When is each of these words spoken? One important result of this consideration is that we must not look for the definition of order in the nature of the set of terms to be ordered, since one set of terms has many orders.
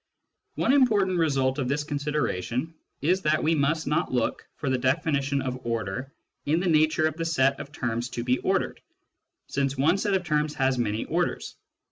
One 0.55 0.73
important 0.73 1.19
result 1.19 1.59
of 1.59 1.67
this 1.67 1.83
consideration 1.83 2.73
is 3.03 3.21
that 3.21 3.43
we 3.43 3.53
must 3.53 3.85
not 3.85 4.11
look 4.11 4.47
for 4.55 4.67
the 4.67 4.77
definition 4.79 5.43
of 5.43 5.63
order 5.63 6.11
in 6.47 6.59
the 6.59 6.65
nature 6.69 7.05
of 7.05 7.17
the 7.17 7.25
set 7.25 7.59
of 7.59 7.71
terms 7.71 8.09
to 8.17 8.23
be 8.23 8.39
ordered, 8.39 8.81
since 9.45 9.77
one 9.77 9.99
set 9.99 10.15
of 10.15 10.23
terms 10.23 10.55
has 10.55 10.79
many 10.79 11.05
orders. 11.05 11.55